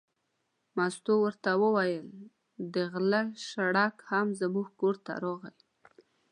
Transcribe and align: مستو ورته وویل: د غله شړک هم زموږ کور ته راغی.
مستو 0.75 1.13
ورته 1.25 1.49
وویل: 1.63 2.07
د 2.73 2.75
غله 2.91 3.21
شړک 3.49 3.95
هم 4.09 4.27
زموږ 4.39 4.67
کور 4.79 4.95
ته 5.05 5.13
راغی. 5.23 5.55